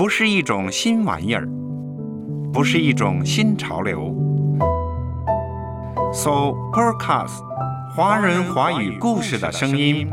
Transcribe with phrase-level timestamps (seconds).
[0.00, 1.46] 不是一种新玩意儿，
[2.54, 4.16] 不是一种新潮流。
[6.10, 7.42] So Podcast，
[7.94, 10.08] 华人华语故事的声音。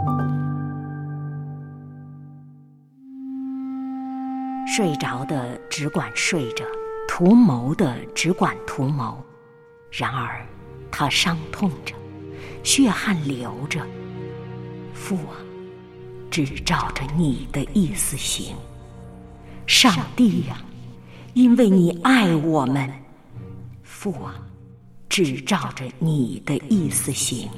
[4.67, 6.65] 睡着的只管睡着，
[7.07, 9.23] 图谋的只管图谋。
[9.89, 10.45] 然而，
[10.91, 11.95] 他伤痛着，
[12.61, 13.79] 血汗流着。
[14.93, 15.39] 父啊，
[16.29, 18.53] 只照着你的意思行。
[19.67, 20.57] 上帝呀，
[21.33, 22.89] 因为你爱我们，
[23.83, 24.33] 父啊，
[25.09, 27.49] 只照着你的意思行。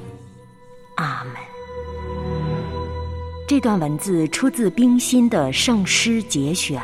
[0.96, 1.34] 阿门。
[3.48, 6.82] 这段文字出自冰心的圣诗节选。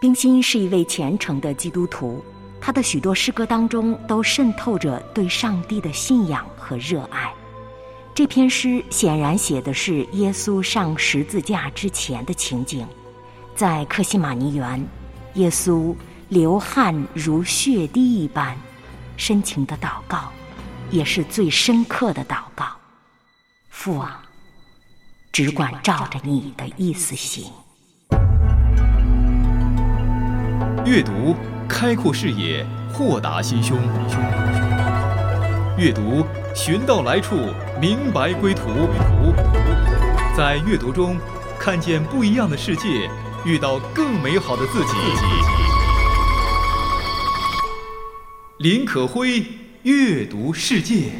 [0.00, 2.22] 冰心是一位虔诚的基督徒，
[2.60, 7.34] 他的许多诗歌当中都渗透着对上帝的信仰和热爱。
[8.14, 12.86] 这篇诗显然写的是耶稣上十字架之前的情景。
[13.56, 14.86] 在克西马尼园，
[15.34, 15.96] 耶稣
[16.28, 18.54] 流汗如血滴一般，
[19.16, 20.30] 深情的祷告，
[20.90, 22.66] 也是最深刻的祷告。
[23.70, 24.20] 父啊，
[25.32, 27.50] 只管照着你的意思行。
[30.84, 31.34] 阅读
[31.66, 33.78] 开阔视野，豁达心胸。
[35.78, 37.36] 阅读寻到来处，
[37.80, 38.68] 明白归途。
[40.36, 41.16] 在阅读中
[41.58, 43.10] 看见不一样的世界。
[43.46, 44.92] 遇到更美好的自己。
[48.58, 49.40] 林可辉
[49.84, 51.12] 阅读世界。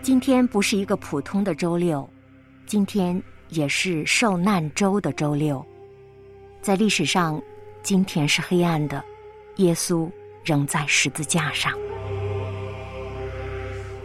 [0.00, 2.08] 今天不是一个普通的周六，
[2.64, 5.62] 今天也是受难周的周六，
[6.62, 7.38] 在历史上。
[7.86, 9.00] 今天是黑暗的，
[9.58, 10.10] 耶稣
[10.44, 11.72] 仍在十字架上。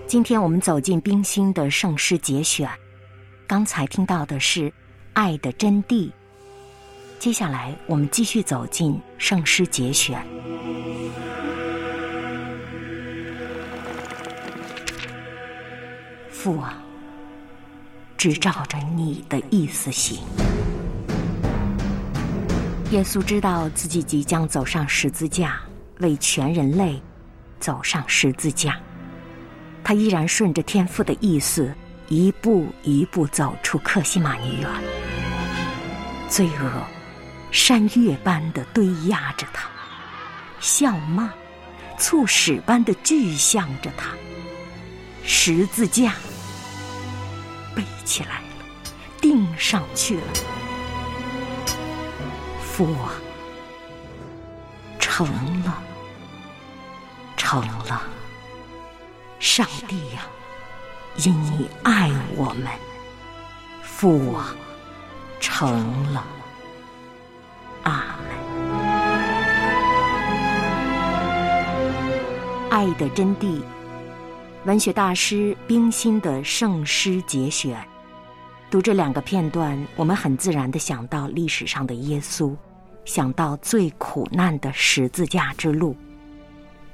[0.06, 2.70] 今天我们走进冰心的圣诗节选，
[3.47, 4.72] 刚才听到的是
[5.14, 6.12] 爱的真谛。
[7.18, 10.24] 接下来我们继续走进圣诗节选。
[16.30, 16.84] 父啊，
[18.16, 20.20] 只照着你的意思行。
[22.91, 25.62] 耶稣知道自己即将走上十字架，
[26.00, 27.02] 为全人类
[27.57, 28.78] 走上十字架。
[29.81, 31.74] 他依然顺着天父的意思，
[32.09, 34.69] 一步一步走出克西马尼园。
[36.28, 36.69] 罪恶
[37.50, 39.69] 山岳般的堆压着他，
[40.59, 41.31] 笑骂、
[41.97, 44.09] 促使般的具象着他。
[45.23, 46.13] 十字架
[47.73, 48.46] 背起来了，
[49.22, 50.23] 钉上去了。
[52.72, 53.12] 父啊，
[54.98, 55.28] 成
[55.66, 55.84] 了，
[57.36, 58.02] 成了！
[59.40, 60.22] 上帝呀，
[61.18, 62.68] 因你爱我们，
[63.84, 64.56] 父啊，
[65.42, 66.26] 成了！
[67.84, 68.32] 阿门。
[72.70, 73.62] 爱的真谛，
[74.64, 77.86] 文学大师冰心的圣诗节选。
[78.72, 82.56] 读这两个片段，我们很自然的想到历史上的耶稣，
[83.04, 85.94] 想到最苦难的十字架之路。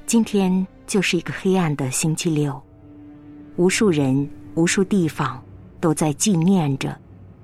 [0.07, 2.59] 今天就是一个黑暗的星期六，
[3.57, 5.39] 无数人、无数地方
[5.79, 6.97] 都在纪念着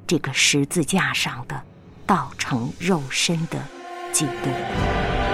[0.07, 1.61] 这个十字架上的
[2.07, 3.59] 道成肉身的
[4.11, 5.32] 基督。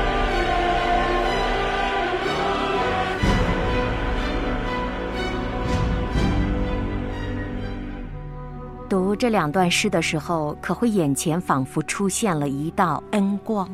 [9.19, 13.69] 这两段诗的时候，可会眼前仿佛出现了一道恩光，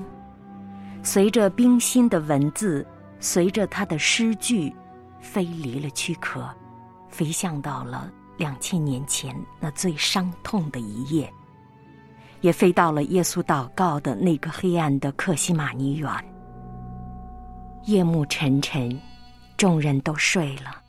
[1.04, 2.84] 随着冰心的文字，
[3.20, 4.76] 随着他的诗句，
[5.22, 6.50] 飞离了躯壳，
[7.10, 11.32] 飞向到了两千年前那最伤痛的一夜，
[12.42, 16.10] 也飞到了耶稣祷告的那个黑暗的克西马尼园。
[17.84, 19.00] 夜幕沉沉，
[19.58, 20.82] 众人都睡了，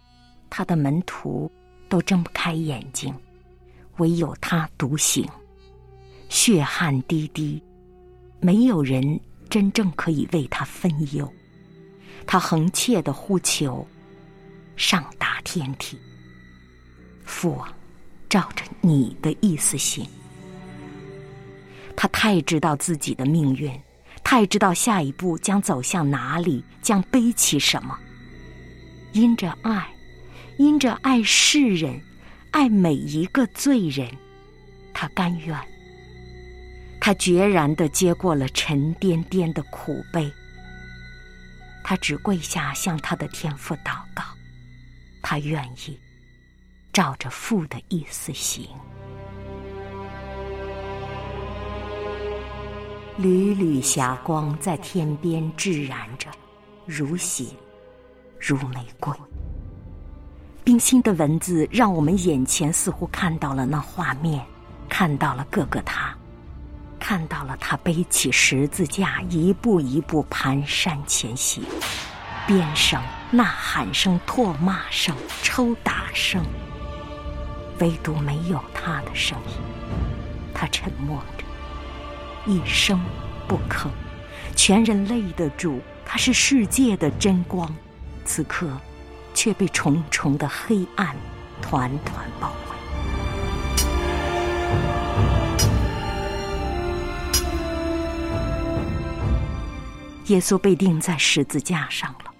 [0.48, 1.52] 他的门徒
[1.90, 3.14] 都睁不开眼睛。
[3.98, 5.26] 唯有他独行，
[6.28, 7.62] 血汗滴滴，
[8.40, 11.32] 没有人真正可以为他分忧。
[12.26, 13.86] 他横切的呼求，
[14.76, 15.98] 上达天体。
[17.24, 17.72] 父啊，
[18.28, 20.06] 照着你的意思行。
[21.96, 23.72] 他太知道自己的命运，
[24.22, 27.98] 太知道下一步将走向哪里，将背起什么。
[29.12, 29.88] 因着爱，
[30.58, 31.98] 因着爱世人。
[32.50, 34.10] 爱每一个罪人，
[34.94, 35.58] 他甘愿，
[37.00, 40.32] 他决然的接过了沉甸甸的苦悲。
[41.84, 44.24] 他只跪下向他的天父祷告，
[45.22, 45.98] 他愿意
[46.92, 48.68] 照着父的意思行。
[53.18, 56.28] 缕缕霞光在天边炙燃着，
[56.86, 57.44] 如血，
[58.38, 59.14] 如玫瑰。
[60.66, 64.44] 冰心的文字让我们眼前似乎看到了那画面，
[64.88, 66.12] 看到了各个他。
[66.98, 71.62] 看到了他背起十字架，一步一步蹒跚前行，
[72.48, 76.42] 鞭声、呐喊声、唾骂声、抽打声，
[77.78, 79.54] 唯独没有他的声音。
[80.52, 81.44] 他沉默着，
[82.44, 83.00] 一声
[83.46, 83.86] 不吭。
[84.56, 87.72] 全人类的主，他是世界的真光，
[88.24, 88.68] 此刻
[89.36, 91.14] 却被重重的黑暗
[91.60, 92.76] 团团包围。
[100.28, 102.32] 耶稣被钉在十字架上了，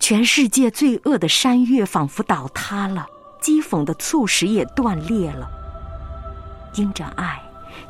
[0.00, 3.06] 全世界罪恶的山岳仿佛倒塌了，
[3.40, 5.48] 讥讽的促使也断裂了。
[6.74, 7.40] 因着爱，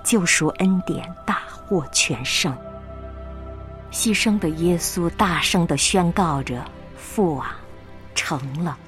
[0.02, 2.52] 救赎恩典大获全胜。
[3.90, 6.62] 牺牲的耶稣大声的宣告着
[6.96, 7.56] ：“父啊，
[8.14, 8.78] 成了。”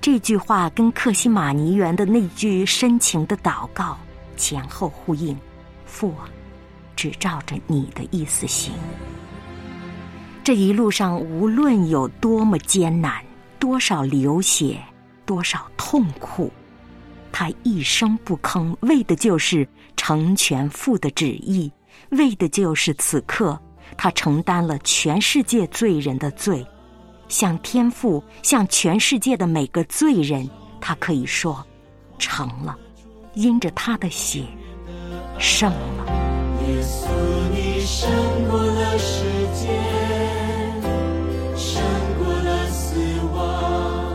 [0.00, 3.98] 这句话跟克西玛尼园的那句深情的祷告
[4.36, 5.36] 前后呼应
[5.84, 6.28] ：“父啊，
[6.94, 8.72] 只照着你的意思行。”
[10.44, 13.22] 这一路上，无论有多么艰难，
[13.58, 14.80] 多少流血，
[15.26, 16.50] 多少痛苦，
[17.30, 21.70] 他一声不吭，为的就是成全父的旨意，
[22.10, 23.60] 为的就是此刻
[23.96, 26.66] 他承担了全世界罪人的罪，
[27.28, 30.48] 向天父，向全世界的每个罪人，
[30.80, 31.64] 他可以说
[32.18, 32.76] 成了，
[33.34, 34.42] 因着他的血
[35.38, 36.06] 胜了。
[36.66, 37.06] 耶稣，
[37.52, 38.10] 你胜
[38.50, 39.68] 过了世界。
[41.56, 41.82] 胜
[42.18, 42.98] 过了死
[43.34, 44.12] 亡，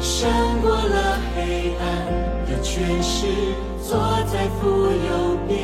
[0.00, 0.30] 胜
[0.62, 1.86] 过了黑暗
[2.46, 3.26] 的权势，
[3.82, 5.58] 坐在父右边，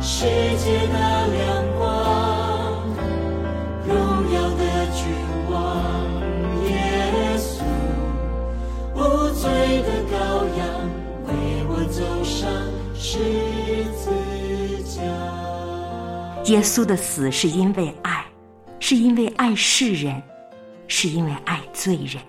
[0.00, 0.24] 世
[0.58, 1.65] 界的亮
[16.46, 18.24] 耶稣的死是因为爱，
[18.78, 20.22] 是因为爱世人，
[20.86, 22.22] 是因为爱罪人。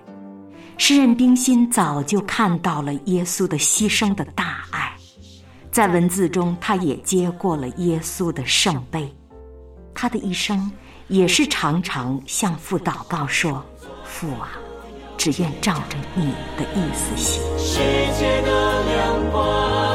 [0.75, 4.91] 诗人冰心早就看到了耶稣的牺牲的大爱，
[5.71, 9.07] 在文字中，他也接过了耶稣的圣杯。
[9.93, 10.71] 他的一生
[11.07, 13.63] 也是常常向父祷告说
[14.03, 14.49] ：“父啊，
[15.15, 17.77] 只愿照着你的意思行。”世
[18.17, 19.87] 界的亮光，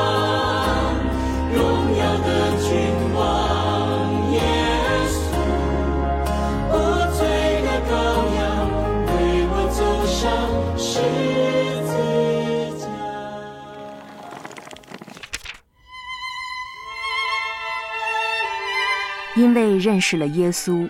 [19.34, 20.88] 因为认识了耶稣，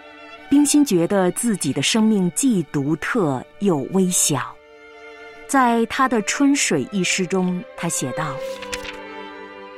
[0.50, 4.54] 冰心觉得自己的生命既独特又微小。
[5.46, 8.34] 在他的《春水》一诗中，他写道：“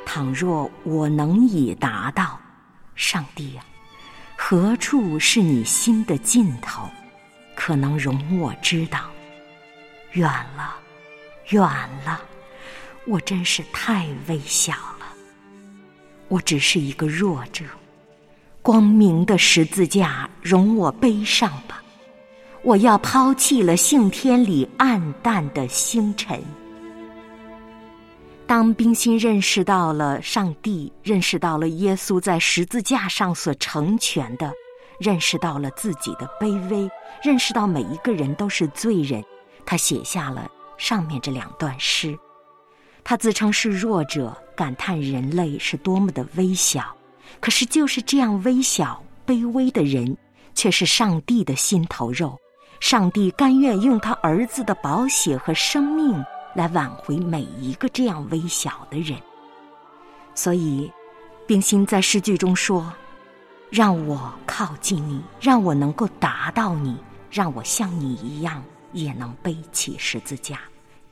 [0.07, 2.41] 倘若我能以达到，
[2.95, 3.65] 上帝啊，
[4.37, 6.89] 何处是你心的尽头？
[7.55, 9.11] 可能容我知道。”
[10.13, 10.77] 远了，
[11.49, 11.61] 远
[12.05, 12.21] 了，
[13.05, 15.07] 我真是太微小了。
[16.29, 17.65] 我只是一个弱者，
[18.65, 21.83] 光明的十字架容我背上吧。
[22.63, 26.43] 我要抛弃了信天里暗淡的星辰。
[28.47, 34.51] 当冰心认识到了上帝，认识到了耶稣在十字架上所成全的，
[34.99, 36.91] 认识到了自己的卑微，
[37.23, 39.23] 认识到每一个人都是罪人。
[39.67, 42.19] 他写下了上面这两段诗，
[43.05, 46.97] 他自称是弱者，感叹人类是多么的微小。
[47.41, 50.17] 可是就是这样微小、卑微的人，
[50.55, 52.39] 却是上帝的心头肉。
[52.81, 56.25] 上帝甘愿用他儿子的宝血和生命
[56.55, 59.19] 来挽回每一个这样微小的人。
[60.35, 60.91] 所以，
[61.47, 62.93] 冰心在诗句中说
[63.71, 66.97] ：“让我靠近你，让我能够达到你，
[67.31, 68.63] 让我像你一样。”
[68.95, 70.61] 也能背起十字架，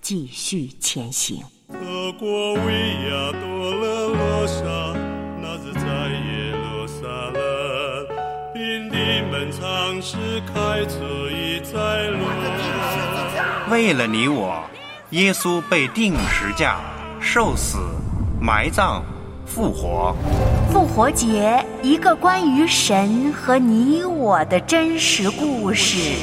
[0.00, 1.42] 继续前行。
[1.66, 2.62] 德国维
[3.10, 4.46] 亚多勒罗，
[9.62, 11.78] 开车
[12.10, 12.26] 路。
[13.70, 14.60] 为了你我，
[15.10, 16.80] 耶稣被钉十架，
[17.20, 17.78] 受死、
[18.40, 19.04] 埋葬、
[19.46, 20.16] 复活。
[20.72, 26.16] 复活节，一个关于神和你我的真实故事。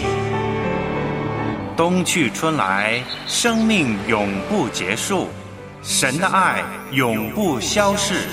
[1.78, 5.28] 冬去春来，生命永不结束，
[5.82, 8.28] 神的爱永不消逝。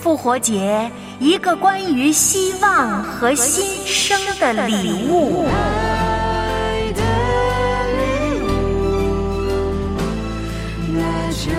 [0.00, 0.90] 复活节，
[1.24, 5.46] 一个关于希望和新生的礼物。
[10.92, 11.00] 那
[11.30, 11.50] 就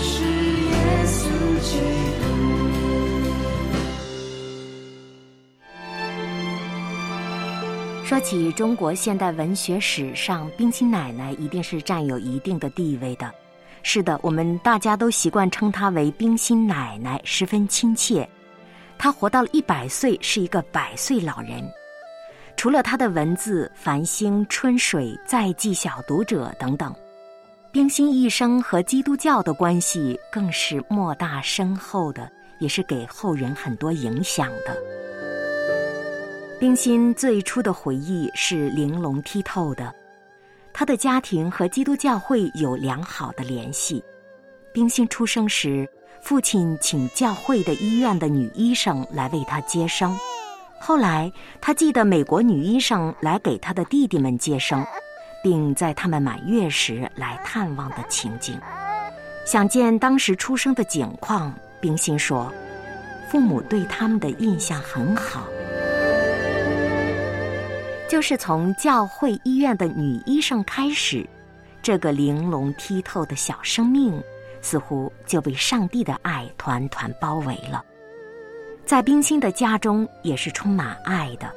[0.00, 1.28] 是耶稣
[1.62, 1.78] 基
[2.18, 2.26] 督。
[8.04, 13.32] 说起中国现代文学史上，冰心奶奶一定是占有一定的地位的。
[13.84, 18.28] 是的，我们大家都习惯称她为冰心奶奶，十分亲切。
[18.98, 21.62] 他活到了一百岁，是一个百岁老人。
[22.56, 26.92] 除了他的文字《繁星》《春水》《再记小读者》等等，
[27.70, 32.28] 冰心一生和基督教的关系更是莫大深厚的，
[32.58, 34.76] 也是给后人很多影响的。
[36.58, 39.94] 冰心最初的回忆是玲珑剔透的，
[40.72, 44.02] 她的家庭和基督教会有良好的联系。
[44.72, 45.88] 冰心出生时，
[46.20, 50.14] 父亲请教会的医院的女医生来为他接生，
[50.78, 54.84] 后来他记得美国女医生来给他的弟弟们接生，
[55.42, 58.60] 并在他们满月时来探望的情景。
[59.46, 62.52] 想见当时出生的景况，冰心说，
[63.30, 65.44] 父母对他们的印象很好。
[68.06, 71.26] 就是从教会医院的女医生开始，
[71.82, 74.22] 这个玲珑剔透的小生命，
[74.60, 77.84] 似乎就被上帝的爱团团包围了。
[78.84, 81.50] 在冰心的家中也是充满爱的。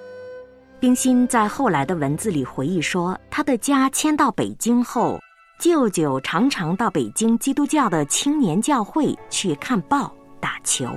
[0.80, 5.20] 冰心在后来的文字里回忆说，他的家迁到北京后，
[5.60, 10.88] 舅舅常常到北京基督教的青年教会去看报、打球。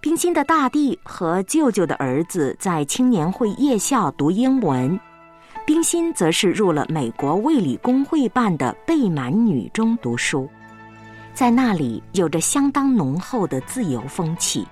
[0.00, 4.98] 冰心的大弟和舅舅的儿子在青年会夜校读英文，
[5.64, 10.48] 冰心则是入了美国卫理公会办的贝满女中读书，
[11.36, 14.66] 在那里有着相当浓厚的自由风气。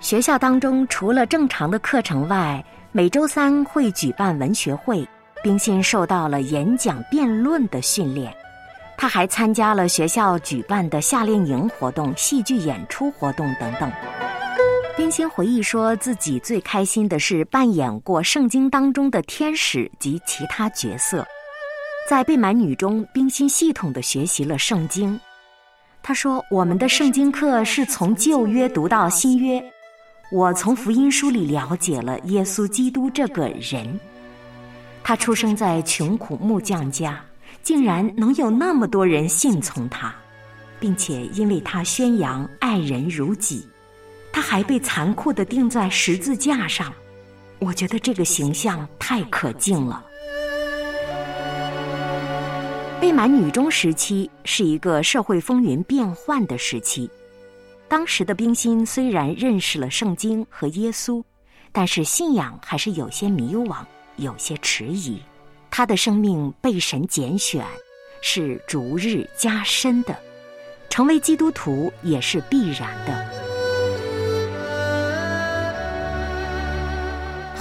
[0.00, 5.08] 学校当中除了正常的课程外，每周三会举办文学会，
[5.42, 8.30] 冰心受到了演讲辩论的训练。
[8.98, 13.90] 他还参加了学校举办的夏令营活动、戏剧演出活动等等。
[14.98, 21.26] 冰心回忆说自己最开心的是扮演过圣经当中的天使及其他角色。
[22.10, 25.18] 在被满女中，冰心系统的学习了圣经。
[26.06, 29.64] 他说：“我们的圣经课是从旧约读到新约，
[30.30, 33.98] 我从福音书里了解了耶稣基督这个人。
[35.02, 37.18] 他出生在穷苦木匠家，
[37.62, 40.14] 竟然能有那么多人信从他，
[40.78, 43.66] 并且因为他宣扬爱人如己。”
[44.30, 46.92] 他还被残酷的钉在十字架上，
[47.60, 50.04] 我觉得这个形象太可敬了。
[53.04, 57.10] 贝满女中时期是一个社会风云变幻的时期，
[57.86, 61.22] 当时的冰心虽然认识了圣经和耶稣，
[61.70, 63.84] 但是信仰还是有些迷惘，
[64.16, 65.20] 有些迟疑。
[65.70, 67.62] 她的生命被神拣选，
[68.22, 70.18] 是逐日加深的，
[70.88, 73.23] 成为基督徒也是必然的。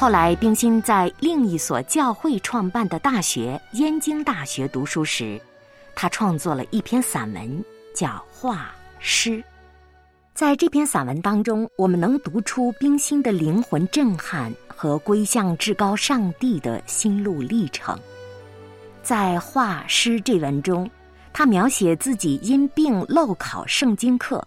[0.04, 5.40] 后来，冰心在另一所教会创办的大学——燕京大学读书时，
[5.96, 7.64] 他创作了一篇散文，
[7.96, 8.70] 叫《画
[9.00, 9.30] 诗》。
[10.34, 17.98] 在这篇散文当中，我们能读出冰心的灵魂震撼和归向至高上帝的心路历程。
[19.02, 20.92] 在《画诗》这文中，
[21.32, 24.46] 他描写自己因病漏考圣经课，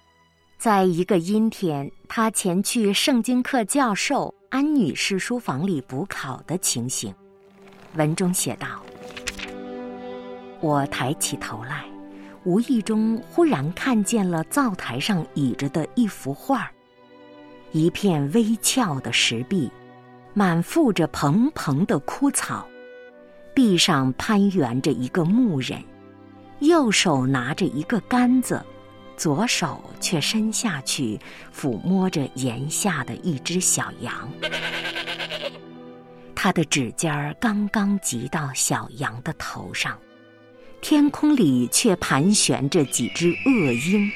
[0.66, 4.34] 在一个阴天，他前去圣经课教授。
[4.50, 7.14] 安女士书房里补考的情形，
[7.94, 8.82] 文中写道
[10.58, 11.84] ：“我抬起头来，
[12.42, 16.68] 无意中忽然看见了灶台上倚着的一幅画
[17.70, 19.70] 一片微翘的石壁，
[20.34, 22.66] 满覆着蓬蓬的枯草，
[23.54, 25.80] 壁上攀援着一个牧人，
[26.58, 28.60] 右手拿着一个杆子。”
[29.16, 31.18] 左手却伸下去
[31.54, 34.30] 抚摸着檐下的一只小羊，
[36.34, 39.98] 他的指尖儿刚刚及到小羊的头上，
[40.80, 44.10] 天空里却盘旋着几只恶鹰。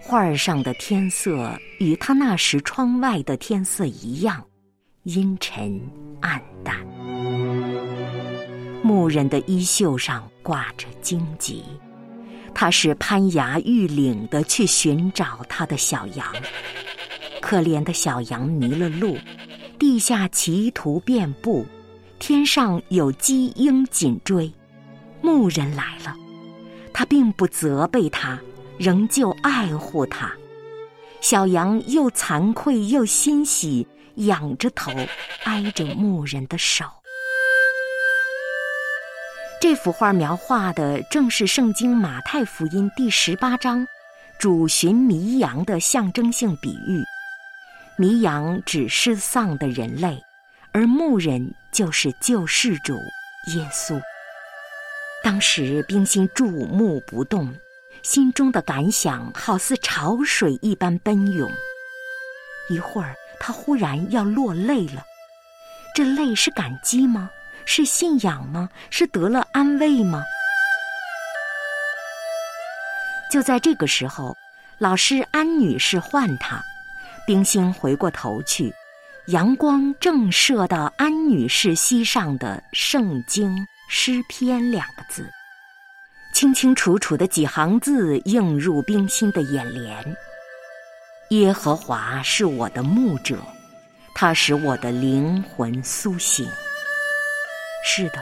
[0.00, 4.44] 画儿上的天色与他那时窗外的天色一样，
[5.04, 5.80] 阴沉
[6.20, 6.76] 暗淡。
[8.82, 11.64] 牧人的衣袖上挂着荆棘。
[12.58, 16.26] 他是攀崖遇岭的去寻找他的小羊。
[17.38, 19.18] 可怜的小羊迷了路，
[19.78, 21.66] 地下歧途遍布，
[22.18, 24.50] 天上有鸡鹰紧追。
[25.20, 26.16] 牧人来了，
[26.94, 28.40] 他并不责备他，
[28.78, 30.32] 仍旧爱护他。
[31.20, 34.90] 小羊又惭愧又欣喜，仰着头，
[35.44, 36.86] 挨着牧人的手。
[39.68, 43.84] 这幅画描画的正是圣经马太福音第十八章
[44.38, 47.02] 主寻迷羊的象征性比喻。
[47.96, 50.22] 迷羊指失丧的人类，
[50.70, 52.94] 而牧人就是救世主
[53.56, 54.00] 耶稣。
[55.24, 57.52] 当时冰心注目不动，
[58.04, 61.50] 心中的感想好似潮水一般奔涌。
[62.70, 65.02] 一会儿，他忽然要落泪了。
[65.92, 67.28] 这泪是感激吗？
[67.66, 68.70] 是信仰吗？
[68.90, 70.24] 是得了安慰吗？
[73.30, 74.34] 就在这个时候，
[74.78, 76.62] 老师安女士唤他，
[77.26, 78.72] 冰心回过头去，
[79.26, 85.28] 阳光正射到安女士膝上的《圣经诗篇》两个字，
[86.32, 90.16] 清清楚楚的几行字映入冰心的眼帘
[91.30, 93.42] ：“耶和华是我的牧者，
[94.14, 96.48] 他使我的灵魂苏醒。”
[97.88, 98.18] 是的，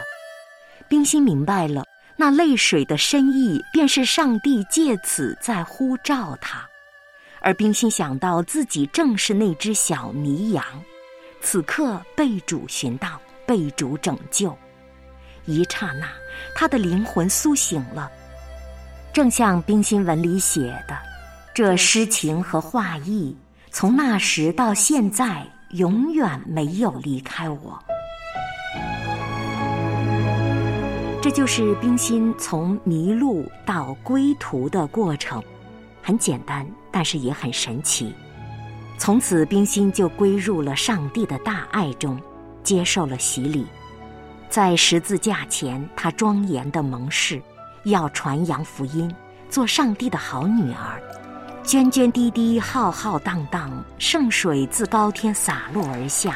[0.88, 6.68] 冰心明白了，那泪水的深意，便是上帝借此在呼召他。
[7.40, 10.62] 而冰心想到自己正是那只小迷羊，
[11.40, 14.56] 此刻被主寻到，被主拯救，
[15.46, 16.08] 一刹那，
[16.54, 18.10] 他的灵魂苏醒了。
[19.14, 20.96] 正像冰心文里写的，
[21.54, 23.34] 这诗情和画意，
[23.70, 27.82] 从那时到现在，永远没有离开我。
[31.24, 35.42] 这就是冰心从迷路到归途的过程，
[36.02, 38.14] 很简单，但是也很神奇。
[38.98, 42.20] 从此，冰心就归入了上帝的大爱中，
[42.62, 43.64] 接受了洗礼。
[44.50, 47.40] 在十字架前，他庄严的盟誓，
[47.84, 49.10] 要传扬福音，
[49.48, 51.02] 做上帝的好女儿。
[51.64, 56.34] 涓涓滴滴，浩浩荡荡，圣水自高天洒落而下。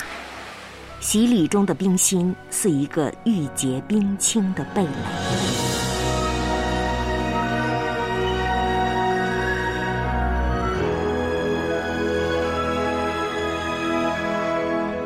[1.00, 4.88] 洗礼中的冰心似一个玉洁冰清的蓓蕾。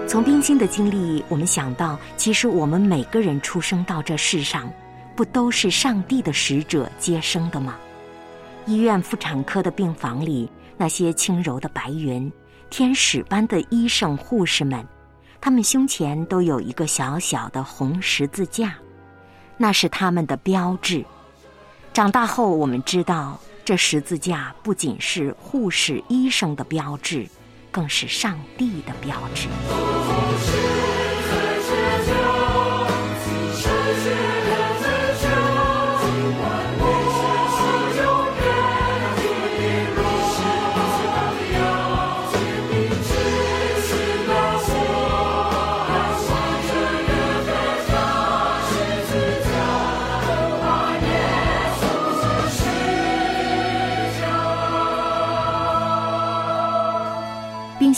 [0.09, 4.71] 从冰心的经历，我们想到，其实我们每个人出生到这世上，
[5.15, 7.77] 不都是上帝的使者接生的吗？
[8.67, 12.31] 医院妇产科的病房里，那些轻柔的白云，
[12.71, 14.87] 天使般的医生护士们。
[15.45, 18.77] 他们胸前都有一个小小的红十字架，
[19.57, 21.05] 那是他们的标志。
[21.93, 27.27] 长大后，我们知道，这十字架不仅是护士、医生的标志，
[27.73, 29.49] 更是上帝的标志。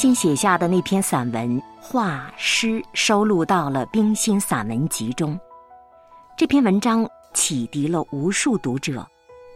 [0.05, 5.41] 心写下的那篇散文画诗收录到了《冰心散文集》中。
[6.37, 9.07] 这篇文章启迪了无数读者。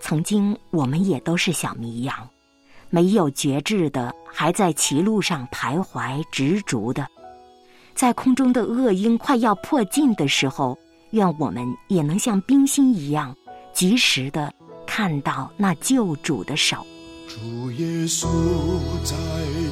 [0.01, 2.27] 曾经我们也都是小迷羊，
[2.89, 7.07] 没有觉志的，还在歧路上徘徊执着的。
[7.95, 10.79] 在空中的恶鹰快要迫近的时候，
[11.11, 13.37] 愿我们也能像冰心一样，
[13.75, 14.51] 及时的
[14.87, 16.87] 看到那救主的手。
[17.29, 18.27] 主耶稣
[19.05, 19.15] 在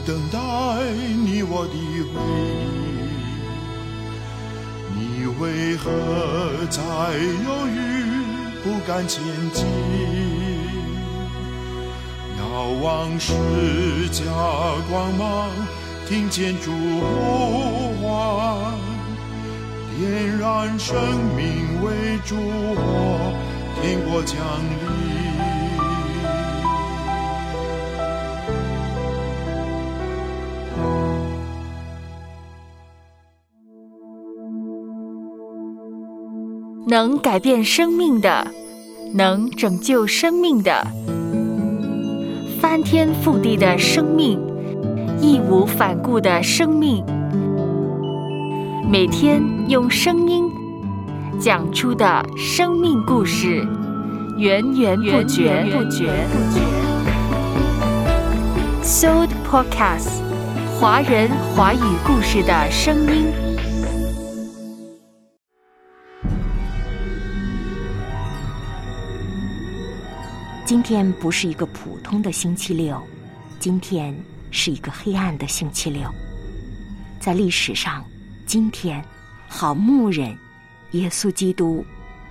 [0.06, 1.72] 等待你我的
[2.14, 2.14] 回
[2.46, 3.10] 应，
[4.94, 5.90] 你为何
[6.70, 6.80] 在
[7.42, 7.76] 犹豫
[8.62, 9.20] 不敢前
[9.52, 9.66] 进？
[12.38, 12.44] 遥
[12.80, 13.32] 望世
[14.12, 14.22] 家
[14.88, 15.50] 光芒，
[16.08, 18.78] 听见主呼唤，
[19.98, 20.94] 点燃生
[21.34, 22.36] 命为烛
[22.76, 23.34] 火，
[23.82, 24.36] 天国降
[24.70, 24.85] 临。
[36.88, 38.46] 能改变生命的，
[39.12, 40.86] 能拯救生命的，
[42.60, 44.38] 翻天覆地的生命，
[45.20, 47.04] 义无反顾的生命，
[48.88, 50.44] 每天用声音
[51.40, 53.66] 讲出的生命故事，
[54.38, 55.66] 源源不绝。
[58.84, 60.22] Soul Podcast，
[60.78, 63.45] 华人华语故事的声音。
[70.76, 73.02] 今天不是一个普通的星期六，
[73.58, 74.14] 今天
[74.50, 76.06] 是一个黑暗的星期六。
[77.18, 78.04] 在历史上，
[78.44, 79.02] 今天，
[79.48, 80.36] 好牧人
[80.90, 81.82] 耶稣基督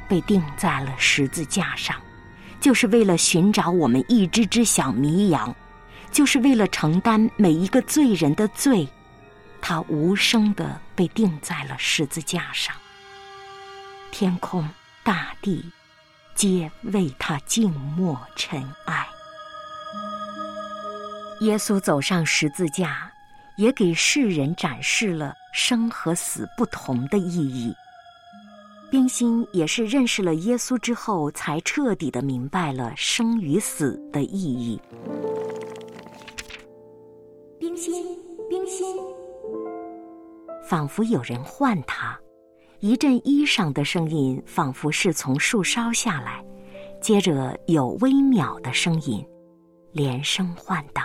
[0.08, 2.00] 被钉在了十字架上，
[2.62, 5.54] 就是为了寻找我们一只只小迷羊，
[6.12, 8.88] 就是为了承担每一个罪人的罪，
[9.60, 12.76] 他无声的被钉在了十字架上。
[14.12, 14.70] 天空、
[15.04, 15.66] 大地，
[16.36, 19.08] 皆为他静默尘埃。
[21.40, 23.12] 耶稣走上十字架。
[23.58, 27.74] 也给世人展示了生和死不同的意义。
[28.90, 34.78] 冰心也是认识了耶稣之后，才彻底的明白了生与死的意义。
[37.58, 38.20] 冰心，
[38.50, 38.86] 冰心，
[40.68, 42.20] 仿佛有人唤他，
[42.86, 46.46] 一阵衣裳的声音，仿佛是从树梢下来，
[47.02, 49.26] 接着有微渺的声音，
[49.92, 51.02] 连声唤道：“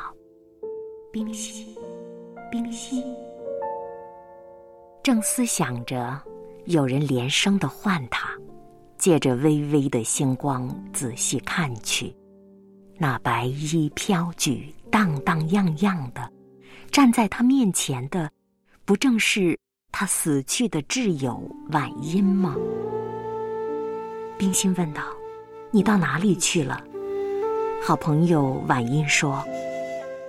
[1.11, 1.75] 冰心。”
[2.53, 3.03] 冰心，
[5.03, 6.21] 正思想着，
[6.67, 8.29] 有人连声的唤他，
[8.99, 12.15] 借着微微的星光仔细看去，
[12.99, 16.31] 那白衣飘举、荡荡漾漾的，
[16.91, 18.31] 站在他面前的，
[18.85, 19.59] 不正是
[19.93, 21.41] 他死去的挚友
[21.73, 22.57] 婉音吗？
[24.39, 25.03] 冰心问道
[25.71, 26.83] ：“你到哪里去了？”
[27.83, 29.45] 好朋友婉音说。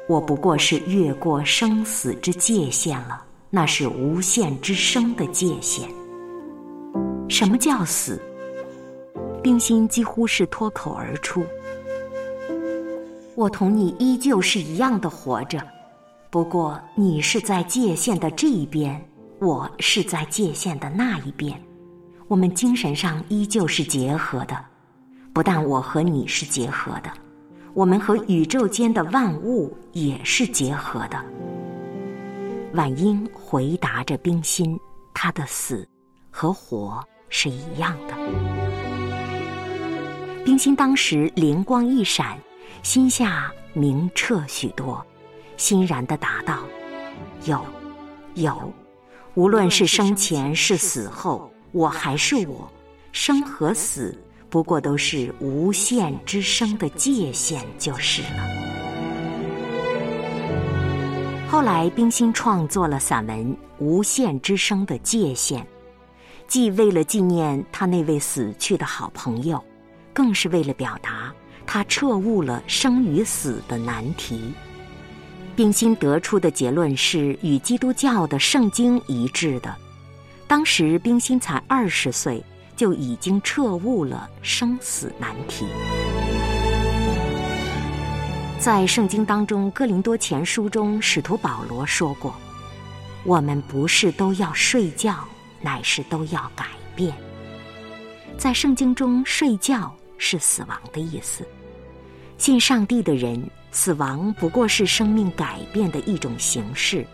[0.07, 5.87] 我不过是越过生死之界限了，那是无限之生的界限。
[7.29, 8.21] 什么叫死？
[9.41, 11.45] 冰心几乎是脱口而出。
[13.35, 15.65] 我同你依旧是一样的活着，
[16.29, 19.01] 不过你是在界限的这一边，
[19.41, 21.59] 我是在界限的那一边。
[22.27, 24.55] 我们精神上依旧是结合的，
[25.33, 27.11] 不但我和你是结合的。
[27.73, 31.19] 我们和宇宙间的万物也是结合的。
[32.73, 34.79] 婉英回答着冰心
[35.11, 35.89] ：“他的死
[36.29, 38.13] 和活是一样的。”
[40.45, 42.37] 冰心当时灵光一闪，
[42.83, 45.03] 心下明澈许多，
[45.57, 46.59] 欣然的答道
[47.45, 47.59] ：“有，
[48.35, 48.71] 有，
[49.35, 52.71] 无论是生前是死后，我还是我，
[53.11, 54.17] 生和死。”
[54.51, 58.45] 不过都是无限之声的界限就是了。
[61.49, 65.61] 后来，冰心创作了散文《无限之声的界限》，
[66.49, 69.63] 既为了纪念他那位死去的好朋友，
[70.11, 71.33] 更是为了表达
[71.65, 74.51] 他彻悟了生与死的难题。
[75.55, 79.75] 冰心得出的结论是与基督教的圣经一致的。
[80.47, 82.43] 当时，冰心才二十岁。
[82.73, 85.67] 就已经彻悟了生死难题。
[88.57, 92.33] 在圣经当中，《哥林多前书》中，使徒保罗说过
[93.23, 95.23] ：“我们不是都要睡觉，
[95.61, 97.13] 乃是都要改变。”
[98.35, 101.45] 在圣经中，睡觉是死亡的意思。
[102.41, 107.05] 信上帝的人，死亡不过是生命改变的一种形式，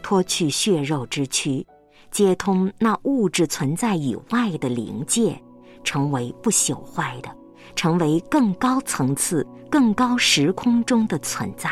[0.00, 1.62] 脱去血肉之躯。
[2.10, 5.38] 接通那物质存在以外的灵界，
[5.84, 7.28] 成为不朽坏的，
[7.76, 11.70] 成为更高层次、更高时空中的存在。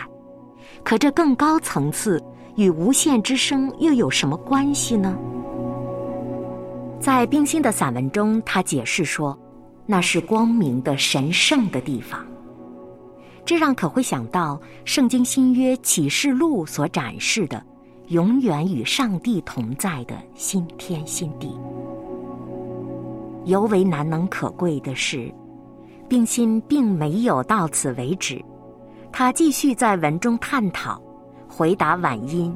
[0.85, 2.23] 可这更高层次
[2.55, 5.17] 与无限之声又有什么关系呢？
[7.01, 9.39] 在冰心的散文中，他解释说，
[9.87, 12.27] 那是光明的、神圣的地方。
[13.45, 17.63] 这让可会想到《圣经新约启示录》所展示的。
[18.09, 21.57] 永远与上帝同在的新天新地。
[23.45, 25.33] 尤为难能可贵的是，
[26.09, 28.45] 冰心并没有到此为止，
[29.13, 31.01] 他继续在文中探讨，
[31.49, 32.53] 回答婉音：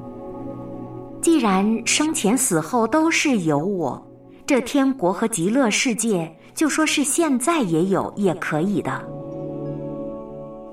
[1.23, 4.05] 既然生前死后都是有我，
[4.45, 9.09] 这天国和极乐世界，就说是现在也有，也可以的。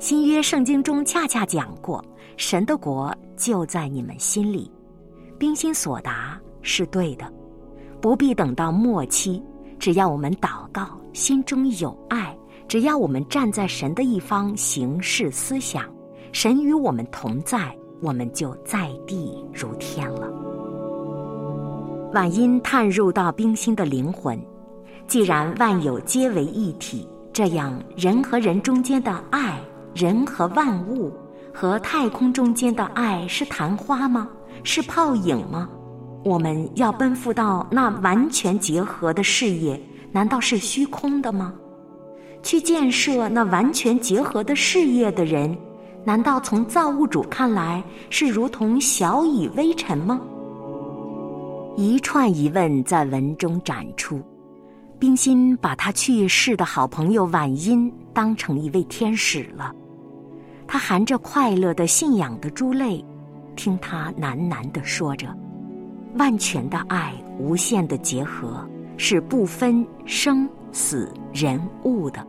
[0.01, 2.03] 新约圣经中恰恰讲过。
[2.35, 4.71] 神的国就在你们心里，
[5.37, 7.31] 冰心所答是对的，
[8.01, 9.39] 不必等到末期，
[9.77, 12.35] 只要我们祷告，心中有爱，
[12.67, 15.85] 只要我们站在神的一方行事思想，
[16.31, 20.27] 神与我们同在，我们就在地如天了。
[22.11, 24.43] 晚音探入到冰心的灵魂，
[25.05, 29.61] 既然万有皆为一体，这样，人和人中间的爱，
[29.93, 31.11] 人和万物，
[31.53, 34.27] 和太空中间的爱是昙花吗？
[34.63, 35.69] 是泡影吗？
[36.23, 41.53] 我们要奔赴到那完全结合的事业，难道是虚空的吗？
[42.43, 45.57] 去建设那完全结合的事业的人，
[46.03, 50.21] 难道从造物主看来是如同小蚁微尘吗？
[51.75, 54.21] 一串疑问在文中展出。
[54.99, 59.73] 冰心把他去世的好朋友婉音当成一位天使了，
[60.71, 63.03] 他含着快乐的信仰的珠泪，
[63.57, 65.27] 听他喃喃地说着
[66.15, 72.25] ：“万全的爱，无限的结合，是不分生死人物的，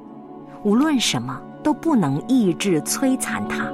[0.64, 3.70] 无论什么都不能抑制摧残它。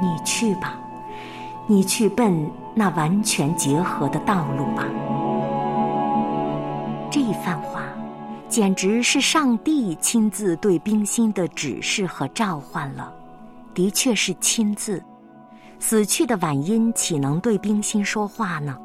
[0.00, 0.80] 你去吧，
[1.66, 4.86] 你去奔那完全结合的道路吧。”
[7.12, 7.82] 这一番话，
[8.50, 13.14] 简直是上帝亲自对冰心的指示和召唤了。
[13.72, 15.02] 的确是亲自。
[15.78, 18.76] 死去的婉音岂能对冰心说话呢？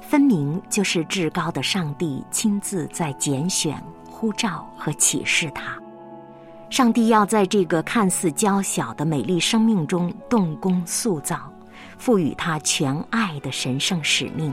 [0.00, 5.78] 分明就是至高的上帝亲自在拣选、呼召和启示他。
[6.70, 11.52] 上帝要在这个看似娇小的美丽生命中动工塑造，
[11.98, 14.52] 赋予他全爱的神圣使命。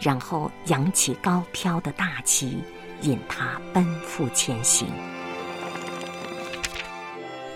[0.00, 2.58] 然后扬起高飘的大旗，
[3.04, 4.88] 引他奔赴前行。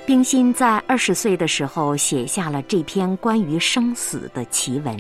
[0.07, 4.97] 冰心在二十岁的时候写下了这篇关于生死的奇文，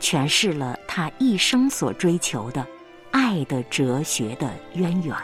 [0.00, 2.64] 诠释了他一生所追求的
[3.10, 5.16] 爱的哲学的渊源。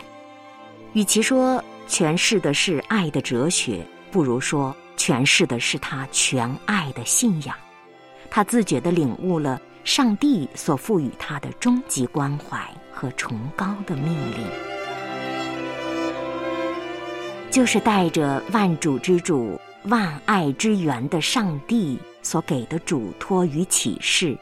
[0.95, 7.57] 与其说诠释的是爱的哲学，不如说诠释的是他全爱的信仰。
[8.31, 9.61] 他自觉地领悟了。
[9.85, 14.47] 上帝所赋予他的终极关怀和崇高的命令，
[17.51, 24.39] 就是带着万主之主、万爱之源的上帝所给的嘱托与启示，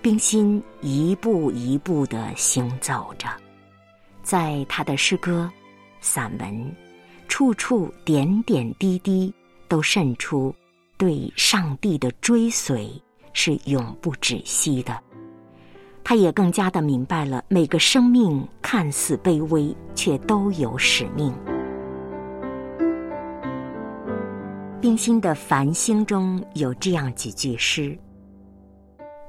[0.00, 3.28] 冰心一步一步的行走着，
[4.22, 5.50] 在他的诗歌、
[6.00, 6.74] 散文，
[7.28, 9.34] 处处点点滴滴
[9.68, 10.54] 都渗出
[10.96, 12.90] 对上帝的追随。
[13.38, 14.98] 是永不止息的，
[16.08, 21.34] 他也更加的明白了每个生命看似卑微，却都有使命。
[24.80, 27.98] 冰心的《繁星》中有这样几句诗：“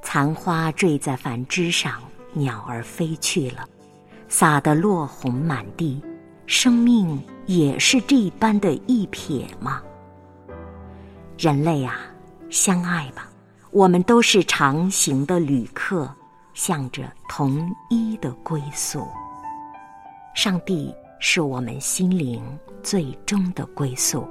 [0.03, 1.93] 残花坠在繁枝上，
[2.31, 3.67] 鸟儿飞去了，
[4.27, 5.99] 洒得落红满地。
[6.45, 9.81] 生命也是这般的一瞥吗？
[11.39, 12.01] 人类啊，
[12.51, 13.27] 相爱吧。”
[13.73, 16.07] 我们都是长行的旅客，
[16.57, 19.07] 向着同一的归宿。
[20.33, 22.43] 上帝是我们心灵
[22.81, 24.27] 最终的归宿。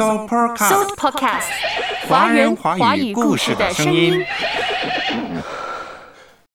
[0.00, 0.26] So
[0.96, 1.44] Podcast，
[2.08, 4.24] 华人华语故事的声音。